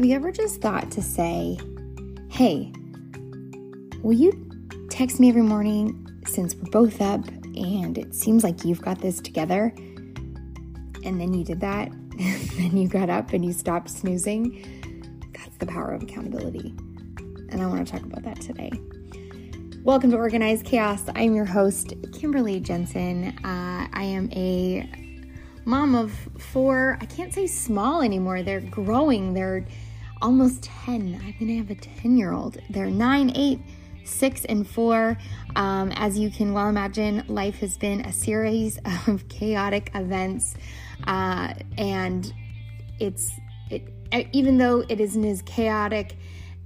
[0.00, 1.58] Have you ever just thought to say,
[2.30, 2.72] hey,
[4.02, 4.32] will you
[4.88, 9.20] text me every morning since we're both up and it seems like you've got this
[9.20, 9.74] together?
[11.04, 15.28] And then you did that, and then you got up and you stopped snoozing.
[15.34, 16.74] That's the power of accountability.
[17.50, 18.72] And I want to talk about that today.
[19.84, 21.02] Welcome to Organized Chaos.
[21.14, 23.36] I'm your host, Kimberly Jensen.
[23.44, 24.88] Uh, I am a
[25.66, 26.96] mom of four.
[27.02, 28.42] I can't say small anymore.
[28.42, 29.34] They're growing.
[29.34, 29.66] They're
[30.22, 31.20] almost 10.
[31.22, 32.58] I'm going to have a 10 year old.
[32.70, 33.60] They're nine, eight,
[34.04, 35.16] six, and four.
[35.56, 40.54] Um, as you can well imagine, life has been a series of chaotic events.
[41.06, 42.32] Uh, and
[42.98, 43.32] it's,
[43.70, 43.82] it,
[44.32, 46.16] even though it isn't as chaotic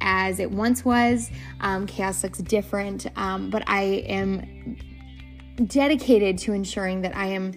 [0.00, 1.30] as it once was,
[1.60, 3.06] um, chaos looks different.
[3.16, 4.76] Um, but I am
[5.66, 7.52] dedicated to ensuring that I am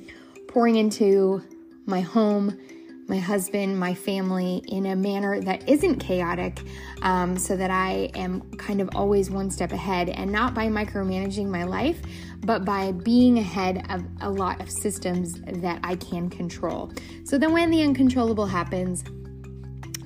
[0.48, 1.44] pouring into
[1.86, 2.58] my home,
[3.08, 6.60] my husband, my family in a manner that isn't chaotic,
[7.02, 11.48] um, so that I am kind of always one step ahead and not by micromanaging
[11.48, 12.02] my life,
[12.42, 16.92] but by being ahead of a lot of systems that I can control.
[17.24, 19.04] So then when the uncontrollable happens,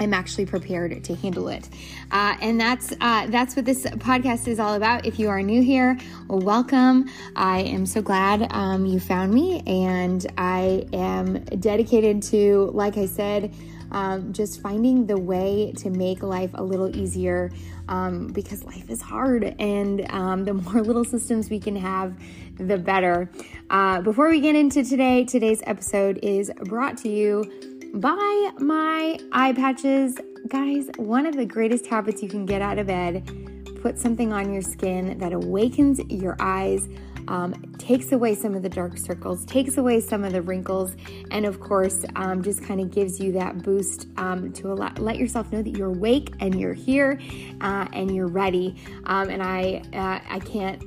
[0.01, 1.69] I'm actually prepared to handle it.
[2.09, 5.05] Uh, and that's uh, that's what this podcast is all about.
[5.05, 5.95] If you are new here,
[6.27, 7.07] welcome.
[7.35, 13.05] I am so glad um, you found me, and I am dedicated to, like I
[13.05, 13.53] said,
[13.91, 17.51] um, just finding the way to make life a little easier
[17.87, 22.17] um, because life is hard, and um, the more little systems we can have,
[22.57, 23.29] the better.
[23.69, 29.53] Uh, before we get into today, today's episode is brought to you by my eye
[29.53, 30.17] patches.
[30.47, 34.51] Guys, one of the greatest habits you can get out of bed, put something on
[34.53, 36.87] your skin that awakens your eyes,
[37.27, 40.95] um, takes away some of the dark circles, takes away some of the wrinkles,
[41.31, 45.17] and of course, um, just kind of gives you that boost um, to allow, let
[45.17, 47.19] yourself know that you're awake and you're here
[47.61, 48.75] uh, and you're ready.
[49.05, 50.81] Um, and I, uh, I can't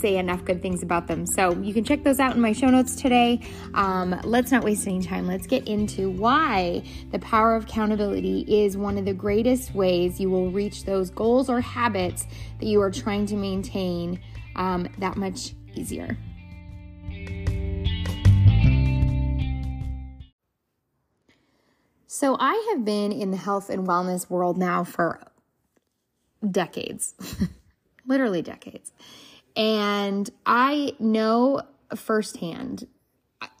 [0.00, 1.26] say enough good things about them.
[1.26, 3.40] So you can check those out in my show notes today.
[3.74, 5.26] Um, let's not waste any time.
[5.26, 10.30] Let's get into why the power of accountability is one of the greatest ways you
[10.30, 12.26] will reach those goals or habits
[12.60, 14.20] that you are trying to maintain
[14.56, 16.16] um, that much easier.
[22.08, 25.20] So, I have been in the health and wellness world now for
[26.50, 27.14] decades,
[28.06, 28.92] literally decades.
[29.56, 31.62] And I know
[31.94, 32.86] firsthand,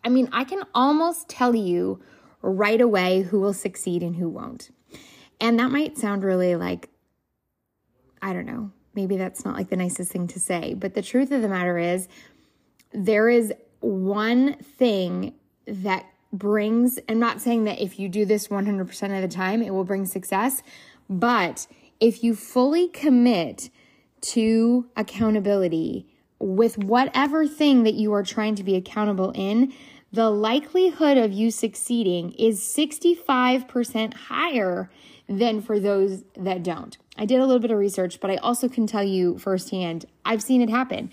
[0.04, 2.02] I mean, I can almost tell you
[2.42, 4.70] right away who will succeed and who won't.
[5.40, 6.90] And that might sound really like,
[8.22, 10.74] I don't know, maybe that's not like the nicest thing to say.
[10.74, 12.08] But the truth of the matter is,
[12.92, 15.34] there is one thing
[15.66, 19.72] that brings, I'm not saying that if you do this 100% of the time, it
[19.72, 20.62] will bring success,
[21.08, 21.66] but
[22.00, 23.70] if you fully commit
[24.32, 26.06] to accountability
[26.38, 29.72] with whatever thing that you are trying to be accountable in,
[30.12, 34.90] the likelihood of you succeeding is 65% higher
[35.28, 36.96] than for those that don't.
[37.18, 40.42] I did a little bit of research, but I also can tell you firsthand, I've
[40.42, 41.10] seen it happen.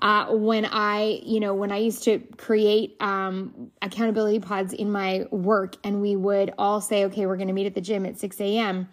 [0.00, 5.26] Uh, when I, you know, when I used to create um, accountability pods in my
[5.30, 8.18] work, and we would all say, okay, we're going to meet at the gym at
[8.18, 8.88] 6 a.m.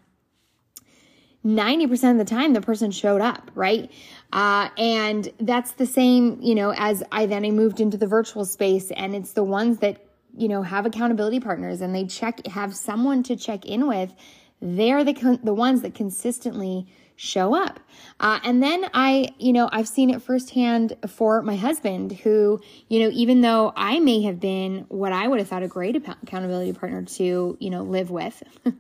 [1.46, 3.91] 90% of the time the person showed up, right?
[4.31, 8.46] Uh, and that's the same, you know, as I then I moved into the virtual
[8.46, 10.06] space and it's the ones that,
[10.38, 14.13] you know, have accountability partners and they check, have someone to check in with.
[14.62, 17.80] They're the, the ones that consistently show up.
[18.19, 23.00] Uh, and then I, you know, I've seen it firsthand for my husband who, you
[23.00, 26.74] know, even though I may have been what I would have thought a great accountability
[26.74, 28.41] partner to, you know, live with.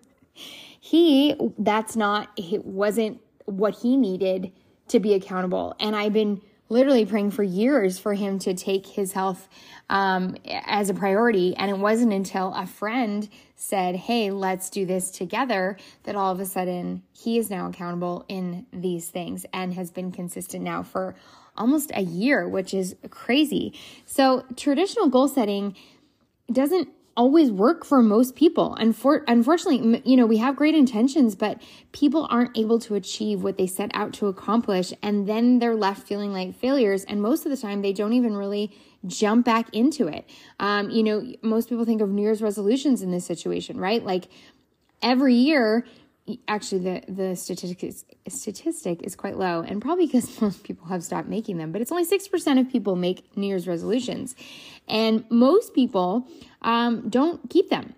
[0.83, 4.51] he that's not it wasn't what he needed
[4.89, 5.75] to be accountable.
[5.79, 9.49] And i've been literally praying for years for him to take his health
[9.89, 11.53] um, as a priority.
[11.57, 16.39] And it wasn't until a friend said hey let's do this together that all of
[16.39, 21.13] a sudden he is now accountable in these things and has been consistent now for
[21.55, 23.71] almost a year which is crazy.
[24.07, 25.75] So traditional goal setting
[26.51, 28.75] doesn't always work for most people.
[28.75, 31.61] And for, unfortunately, you know, we have great intentions, but
[31.91, 34.93] people aren't able to achieve what they set out to accomplish.
[35.03, 37.03] And then they're left feeling like failures.
[37.03, 38.71] And most of the time, they don't even really
[39.05, 40.29] jump back into it.
[40.59, 44.03] Um, you know, most people think of New Year's resolutions in this situation, right?
[44.03, 44.29] Like
[45.01, 45.85] every year,
[46.47, 51.03] actually the the statistic is, statistic is quite low and probably because most people have
[51.03, 54.35] stopped making them but it's only 6% of people make new year's resolutions
[54.87, 56.27] and most people
[56.61, 57.95] um, don't keep them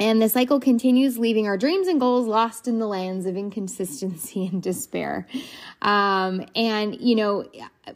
[0.00, 4.46] And the cycle continues, leaving our dreams and goals lost in the lands of inconsistency
[4.52, 5.26] and despair.
[5.82, 7.44] Um, and, you know,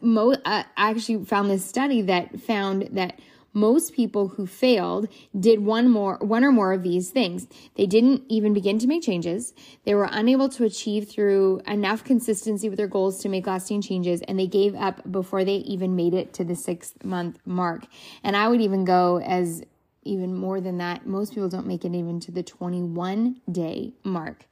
[0.01, 3.19] mo- I actually found this study that found that
[3.53, 5.07] most people who failed
[5.39, 9.03] did one more one or more of these things they didn't even begin to make
[9.03, 9.53] changes
[9.85, 14.21] they were unable to achieve through enough consistency with their goals to make lasting changes
[14.23, 17.85] and they gave up before they even made it to the 6 month mark
[18.23, 19.63] and i would even go as
[20.05, 21.05] even more than that.
[21.05, 24.45] Most people don't make it even to the 21 day mark.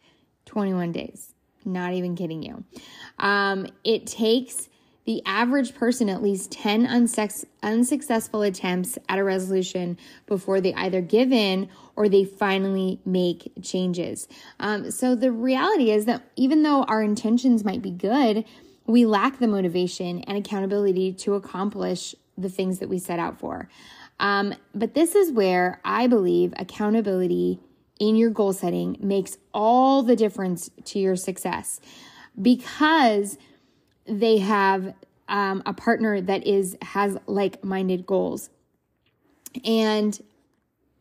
[0.45, 1.33] 21 days.
[1.63, 2.63] Not even kidding you.
[3.19, 4.69] Um, it takes
[5.05, 11.01] the average person at least 10 unsex- unsuccessful attempts at a resolution before they either
[11.01, 14.27] give in or they finally make changes.
[14.59, 18.45] Um, so the reality is that even though our intentions might be good,
[18.85, 23.69] we lack the motivation and accountability to accomplish the things that we set out for.
[24.19, 27.59] Um, but this is where I believe accountability
[27.99, 31.79] in your goal setting makes all the difference to your success
[32.39, 33.37] because
[34.11, 34.93] they have
[35.29, 38.49] um, a partner that is has like-minded goals.
[39.65, 40.21] And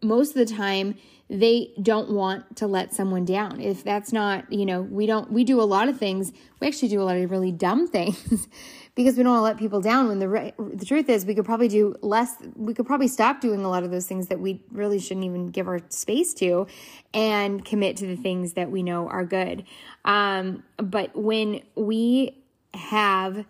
[0.02, 0.94] most of the time
[1.28, 3.60] they don't want to let someone down.
[3.60, 6.32] If that's not you know we don't we do a lot of things.
[6.60, 8.48] We actually do a lot of really dumb things
[8.94, 11.34] because we don't want to let people down when the re- the truth is we
[11.34, 14.38] could probably do less we could probably stop doing a lot of those things that
[14.38, 16.66] we really shouldn't even give our space to
[17.12, 19.64] and commit to the things that we know are good.
[20.04, 22.39] Um, but when we
[22.74, 23.44] have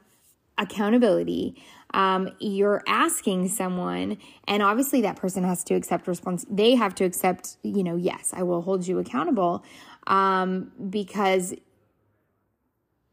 [0.59, 1.63] accountability
[1.93, 7.05] um, you're asking someone and obviously that person has to accept response they have to
[7.05, 9.65] accept you know yes i will hold you accountable
[10.07, 11.55] um, because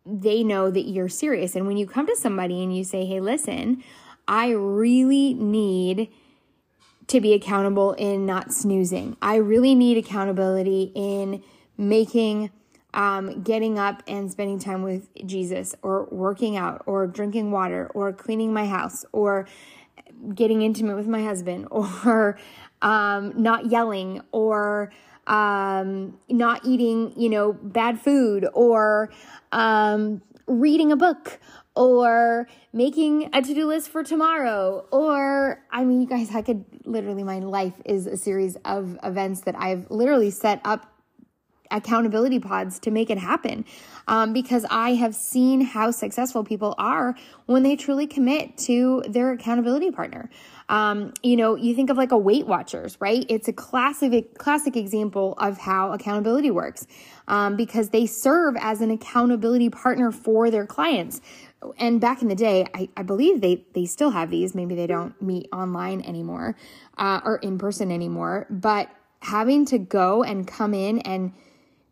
[0.08, 1.56] they know that you're serious.
[1.56, 3.84] And when you come to somebody and you say, hey, listen,
[4.28, 6.10] I really need
[7.08, 9.18] to be accountable in not snoozing.
[9.22, 11.44] I really need accountability in
[11.78, 12.52] making,
[12.94, 18.14] um, getting up and spending time with Jesus, or working out, or drinking water, or
[18.14, 19.48] cleaning my house, or
[20.34, 22.38] getting intimate with my husband, or
[22.82, 24.92] um, not yelling, or
[25.28, 29.10] um, not eating, you know, bad food or
[29.52, 31.40] um, reading a book
[31.76, 37.24] or making a to-do list for tomorrow or i mean you guys i could literally
[37.24, 40.97] my life is a series of events that i've literally set up
[41.72, 43.66] accountability pods to make it happen
[44.08, 47.16] um, because I have seen how successful people are
[47.46, 50.30] when they truly commit to their accountability partner.
[50.70, 53.26] Um, you know, you think of like a Weight Watchers, right?
[53.30, 56.88] It's a classic classic example of how accountability works
[57.28, 61.22] um, because they serve as an accountability partner for their clients.
[61.78, 64.54] And back in the day, I, I believe they they still have these.
[64.54, 66.56] Maybe they don't meet online anymore
[66.98, 68.90] uh, or in person anymore, but
[69.22, 71.34] having to go and come in and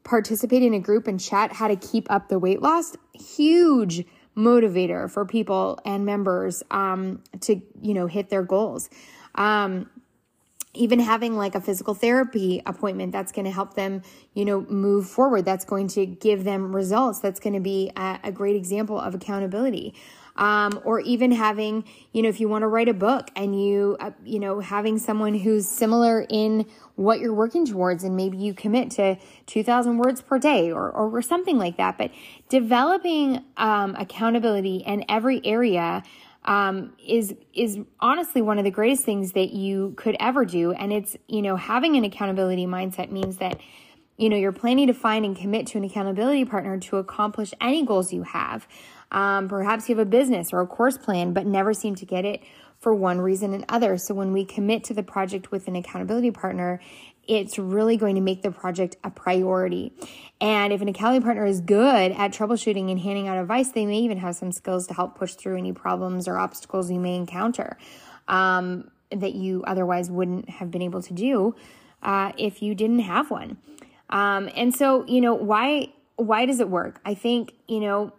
[0.06, 4.06] participate in a group and chat how to keep up the weight loss, huge
[4.38, 8.90] motivator for people and members um, to, you know, hit their goals.
[9.34, 9.90] Um,
[10.76, 14.02] even having like a physical therapy appointment that's going to help them
[14.34, 18.20] you know move forward that's going to give them results that's going to be a,
[18.26, 19.94] a great example of accountability
[20.38, 23.96] um, or even having, you know, if you want to write a book and you,
[24.00, 28.54] uh, you know, having someone who's similar in what you're working towards, and maybe you
[28.54, 31.98] commit to 2,000 words per day or, or, something like that.
[31.98, 32.12] But
[32.50, 36.04] developing um, accountability in every area.
[36.48, 40.94] Um, is is honestly one of the greatest things that you could ever do, and
[40.94, 43.60] it's you know having an accountability mindset means that
[44.18, 47.84] you know you're planning to find and commit to an accountability partner to accomplish any
[47.84, 48.68] goals you have
[49.12, 52.26] um, perhaps you have a business or a course plan, but never seem to get
[52.26, 52.42] it
[52.80, 53.98] for one reason and other.
[53.98, 56.80] So when we commit to the project with an accountability partner,
[57.28, 59.94] it's really going to make the project a priority.
[60.40, 64.00] And if an accountability partner is good at troubleshooting and handing out advice, they may
[64.00, 67.78] even have some skills to help push through any problems or obstacles you may encounter
[68.28, 71.56] um, that you otherwise wouldn't have been able to do
[72.04, 73.58] uh, if you didn't have one.
[74.10, 77.02] Um, and so, you know, why why does it work?
[77.04, 78.14] I think you know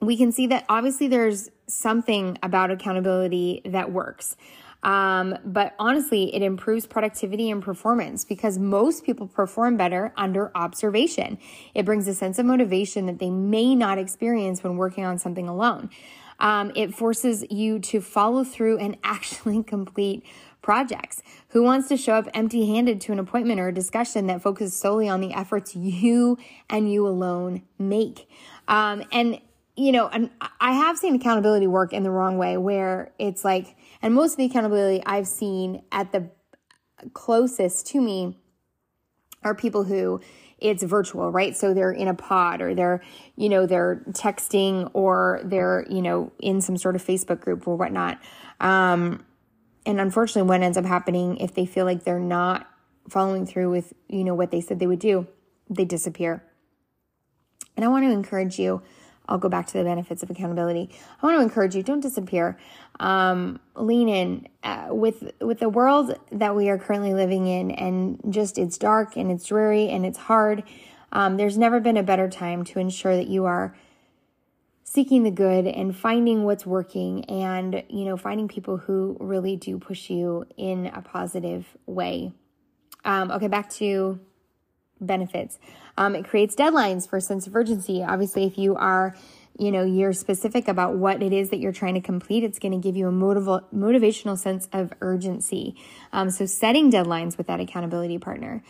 [0.00, 4.36] we can see that obviously there's something about accountability that works.
[4.82, 11.38] Um, but honestly, it improves productivity and performance because most people perform better under observation.
[11.74, 15.48] It brings a sense of motivation that they may not experience when working on something
[15.48, 15.90] alone.
[16.38, 20.24] Um, it forces you to follow through and actually complete
[20.62, 21.22] projects.
[21.48, 24.78] Who wants to show up empty handed to an appointment or a discussion that focuses
[24.78, 26.38] solely on the efforts you
[26.68, 28.28] and you alone make?
[28.68, 29.40] Um, and
[29.76, 30.30] you know, and
[30.60, 34.38] I have seen accountability work in the wrong way where it's like, and most of
[34.38, 36.30] the accountability I've seen at the
[37.12, 38.38] closest to me
[39.42, 40.20] are people who
[40.58, 41.54] it's virtual, right?
[41.54, 43.02] So they're in a pod or they're,
[43.36, 47.76] you know, they're texting or they're, you know, in some sort of Facebook group or
[47.76, 48.18] whatnot.
[48.60, 49.24] Um,
[49.84, 52.66] and unfortunately, what ends up happening if they feel like they're not
[53.10, 55.26] following through with, you know, what they said they would do,
[55.68, 56.42] they disappear.
[57.76, 58.82] And I want to encourage you.
[59.28, 60.90] I'll go back to the benefits of accountability.
[61.22, 62.58] I want to encourage you: don't disappear.
[63.00, 68.20] Um, lean in uh, with with the world that we are currently living in, and
[68.30, 70.62] just it's dark and it's dreary and it's hard.
[71.12, 73.74] Um, there's never been a better time to ensure that you are
[74.96, 79.78] seeking the good and finding what's working and you know finding people who really do
[79.78, 82.32] push you in a positive way
[83.04, 84.18] um, okay back to
[85.00, 85.58] benefits
[85.98, 88.02] um, it creates deadlines for a sense of urgency.
[88.02, 89.16] Obviously, if you are,
[89.58, 92.72] you know, you're specific about what it is that you're trying to complete, it's going
[92.72, 95.74] to give you a motiv- motivational sense of urgency.
[96.12, 98.62] Um, so setting deadlines with that accountability partner.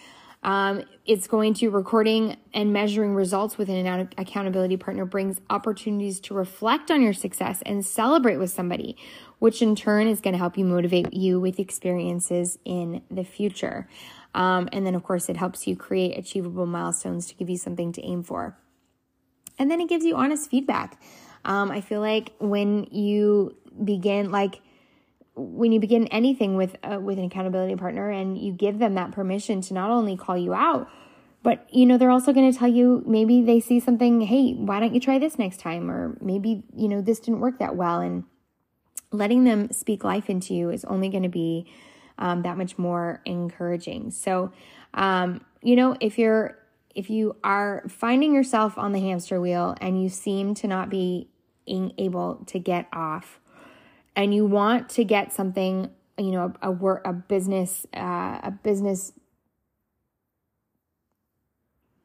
[0.43, 6.35] Um, it's going to recording and measuring results with an accountability partner brings opportunities to
[6.35, 8.97] reflect on your success and celebrate with somebody,
[9.41, 13.89] which in turn is going to help you motivate you with experiences in the future.
[14.37, 17.91] Um, and then, of course, it helps you create achievable milestones to give you something
[17.93, 18.57] to aim for.
[19.59, 21.01] And then it gives you honest feedback.
[21.45, 24.61] Um, I feel like when you begin, like,
[25.35, 29.13] when you begin anything with uh, with an accountability partner and you give them that
[29.13, 30.89] permission to not only call you out
[31.43, 34.81] but you know they're also going to tell you maybe they see something hey why
[34.81, 38.01] don't you try this next time or maybe you know this didn't work that well
[38.01, 38.25] and
[39.13, 41.71] letting them speak life into you is only going to be
[42.19, 44.11] um, that much more encouraging.
[44.11, 44.53] So,
[44.95, 46.59] um, you know, if you're
[46.95, 51.29] if you are finding yourself on the hamster wheel and you seem to not be
[51.69, 53.39] able to get off,
[54.15, 58.59] and you want to get something, you know, a, a work, a business, uh, a
[58.63, 59.13] business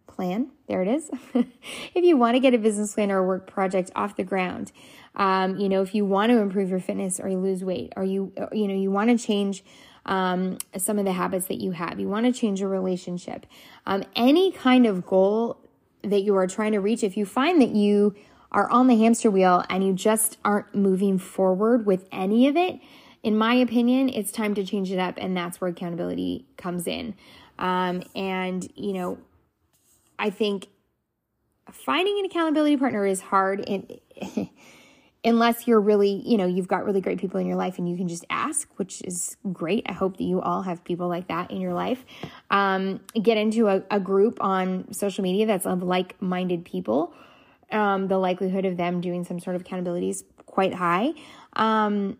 [0.08, 0.50] plan.
[0.68, 1.10] There it is.
[1.34, 4.74] if you want to get a business plan or a work project off the ground,
[5.16, 8.04] um, you know, if you want to improve your fitness or you lose weight, or
[8.04, 9.64] you, you know, you want to change
[10.06, 12.00] um, some of the habits that you have.
[12.00, 13.46] You want to change your relationship.
[13.86, 15.58] Um, any kind of goal
[16.04, 18.16] that you are trying to reach, if you find that you
[18.52, 22.80] are on the hamster wheel and you just aren't moving forward with any of it,
[23.24, 25.16] in my opinion, it's time to change it up.
[25.18, 27.14] And that's where accountability comes in.
[27.60, 29.20] Um, and, you know,
[30.18, 30.68] I think
[31.72, 33.64] finding an accountability partner is hard.
[33.68, 34.00] And
[35.24, 37.96] unless you're really, you know, you've got really great people in your life and you
[37.96, 39.86] can just ask, which is great.
[39.88, 42.04] I hope that you all have people like that in your life.
[42.50, 47.14] Um, get into a, a, group on social media that's of like minded people.
[47.72, 51.12] Um, the likelihood of them doing some sort of accountability is quite high.
[51.54, 52.18] Um,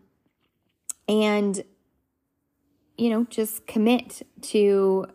[1.08, 1.64] and,
[2.98, 5.08] you know, just commit to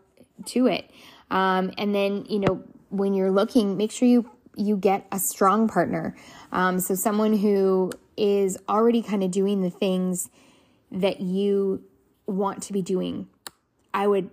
[0.44, 0.90] to it.
[1.30, 5.68] Um, and then, you know, when you're looking, make sure you you get a strong
[5.68, 6.16] partner.
[6.50, 10.30] Um, so someone who is already kind of doing the things
[10.90, 11.84] that you
[12.26, 13.28] want to be doing.
[13.92, 14.30] I would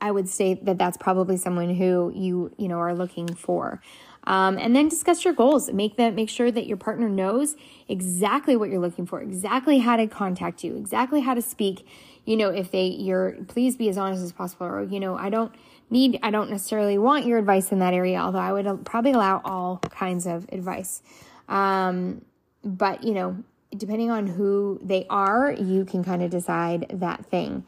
[0.00, 3.80] I would say that that's probably someone who you you know are looking for.
[4.26, 5.70] Um, and then discuss your goals.
[5.70, 7.56] Make that make sure that your partner knows
[7.88, 11.86] exactly what you're looking for, exactly how to contact you, exactly how to speak.
[12.24, 15.28] You know, if they you're please be as honest as possible, or you know, I
[15.28, 15.54] don't
[15.90, 19.40] need, I don't necessarily want your advice in that area, although I would probably allow
[19.44, 21.02] all kinds of advice.
[21.48, 22.24] Um,
[22.64, 23.44] but, you know,
[23.76, 27.64] depending on who they are, you can kind of decide that thing.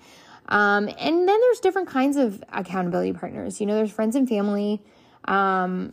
[0.48, 3.60] Um, and then there's different kinds of accountability partners.
[3.60, 4.82] You know, there's friends and family,
[5.24, 5.92] um,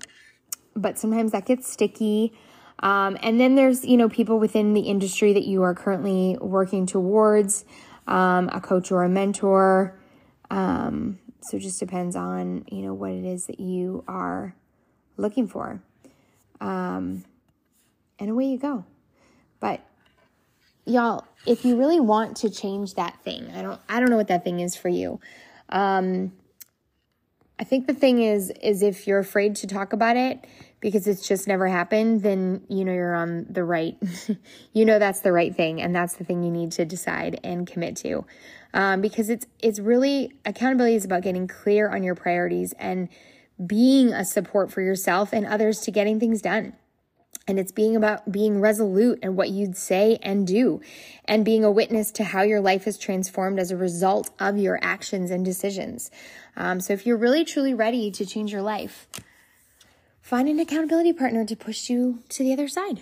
[0.75, 2.33] but sometimes that gets sticky.
[2.79, 6.85] Um, and then there's, you know, people within the industry that you are currently working
[6.85, 7.65] towards,
[8.07, 9.99] um, a coach or a mentor.
[10.51, 14.55] Um, so it just depends on, you know, what it is that you are
[15.17, 15.81] looking for.
[16.61, 17.23] Um,
[18.19, 18.85] and away you go.
[19.59, 19.81] But
[20.85, 24.29] y'all, if you really want to change that thing, I don't I don't know what
[24.29, 25.19] that thing is for you.
[25.69, 26.31] Um,
[27.63, 30.45] I think the thing is is if you're afraid to talk about it
[30.81, 33.95] because it's just never happened, then you know you're on the right
[34.73, 37.65] you know that's the right thing and that's the thing you need to decide and
[37.65, 38.25] commit to.
[38.73, 43.07] Um, because it's it's really accountability is about getting clear on your priorities and
[43.65, 46.73] being a support for yourself and others to getting things done.
[47.47, 50.79] And it's being about being resolute and what you'd say and do,
[51.25, 54.79] and being a witness to how your life is transformed as a result of your
[54.81, 56.09] actions and decisions.
[56.55, 59.07] Um, so, if you're really truly ready to change your life,
[60.21, 63.01] find an accountability partner to push you to the other side.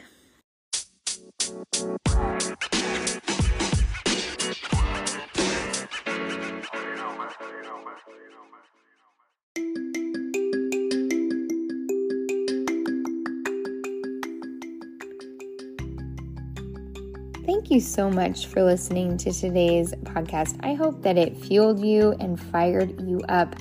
[17.72, 20.60] You so much for listening to today's podcast.
[20.62, 23.56] I hope that it fueled you and fired you up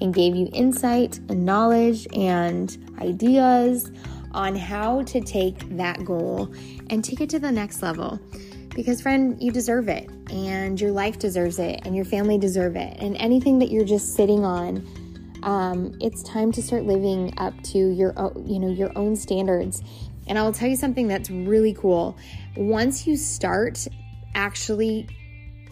[0.00, 3.90] and gave you insight and knowledge and ideas
[4.30, 6.54] on how to take that goal
[6.90, 8.20] and take it to the next level.
[8.68, 12.96] Because, friend, you deserve it, and your life deserves it, and your family deserve it,
[13.00, 14.86] and anything that you're just sitting on.
[15.42, 18.14] Um, it's time to start living up to your,
[18.46, 19.82] you know, your own standards.
[20.26, 22.16] And I will tell you something that's really cool.
[22.56, 23.86] Once you start
[24.34, 25.08] actually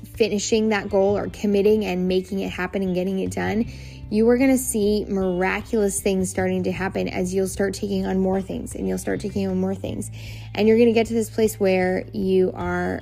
[0.04, 3.64] finishing that goal or committing and making it happen and getting it done,
[4.10, 8.18] you are going to see miraculous things starting to happen as you'll start taking on
[8.18, 10.10] more things and you'll start taking on more things.
[10.54, 13.00] And you're going to get to this place where you are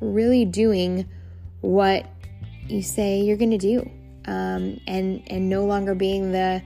[0.00, 1.08] really doing
[1.60, 2.06] what
[2.66, 3.90] you say you're going to do.
[4.26, 6.62] Um, and and no longer being the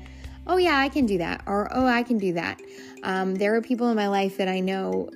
[0.49, 2.61] oh yeah I can do that or oh I can do that.
[3.04, 5.11] Um, there are people in my life that I know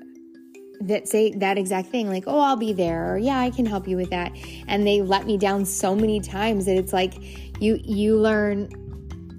[0.81, 3.89] that say that exact thing like oh I'll be there or yeah I can help
[3.89, 4.33] you with that.
[4.69, 7.15] And they let me down so many times that it's like
[7.61, 8.69] you you learn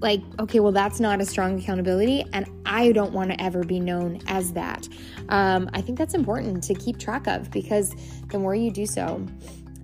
[0.00, 3.80] like okay well that's not a strong accountability and i don't want to ever be
[3.80, 4.88] known as that.
[5.28, 7.94] Um, i think that's important to keep track of because
[8.28, 9.24] the more you do so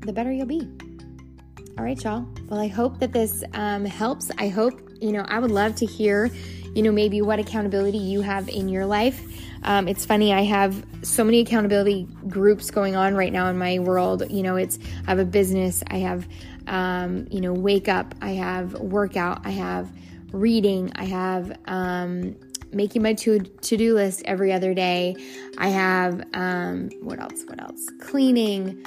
[0.01, 0.69] the better you'll be.
[1.79, 2.27] All right y'all.
[2.49, 4.31] Well i hope that this um, helps.
[4.39, 6.31] I hope you know i would love to hear
[6.75, 9.23] you know maybe what accountability you have in your life
[9.63, 13.79] um, it's funny i have so many accountability groups going on right now in my
[13.79, 16.27] world you know it's i have a business i have
[16.67, 19.91] um, you know, wake up, I have workout, I have
[20.33, 22.37] reading, I have um,
[22.73, 25.17] making my to do list every other day.
[25.59, 27.45] I have um, what else?
[27.47, 27.89] What else?
[28.01, 28.85] Cleaning,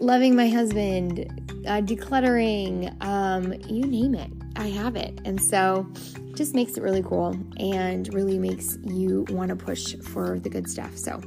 [0.00, 1.26] loving my husband,
[1.66, 4.30] uh, decluttering, um, you name it.
[4.56, 5.86] I have it, and so
[6.34, 10.68] just makes it really cool and really makes you want to push for the good
[10.68, 10.96] stuff.
[10.96, 11.20] So.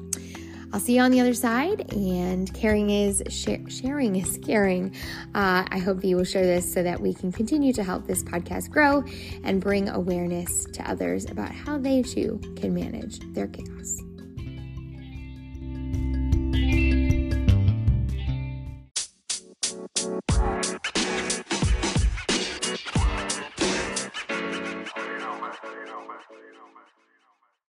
[0.73, 1.93] I'll see you on the other side.
[1.93, 4.93] And caring is sharing is caring.
[5.33, 8.05] Uh, I hope that you will share this so that we can continue to help
[8.05, 9.03] this podcast grow
[9.43, 14.01] and bring awareness to others about how they too can manage their chaos.